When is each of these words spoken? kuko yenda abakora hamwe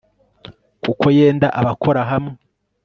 kuko 0.83 1.05
yenda 1.17 1.47
abakora 1.59 2.01
hamwe 2.11 2.35